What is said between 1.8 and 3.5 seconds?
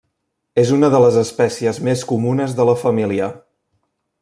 més comunes de la família.